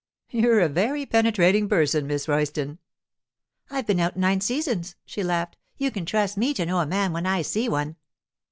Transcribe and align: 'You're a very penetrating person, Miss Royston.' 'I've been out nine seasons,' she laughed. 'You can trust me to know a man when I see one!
'You're 0.31 0.61
a 0.61 0.67
very 0.67 1.05
penetrating 1.05 1.69
person, 1.69 2.07
Miss 2.07 2.27
Royston.' 2.27 2.79
'I've 3.69 3.85
been 3.85 3.99
out 3.99 4.17
nine 4.17 4.41
seasons,' 4.41 4.95
she 5.05 5.21
laughed. 5.21 5.57
'You 5.77 5.91
can 5.91 6.07
trust 6.07 6.37
me 6.37 6.55
to 6.55 6.65
know 6.65 6.79
a 6.79 6.87
man 6.87 7.13
when 7.13 7.27
I 7.27 7.43
see 7.43 7.69
one! 7.69 7.97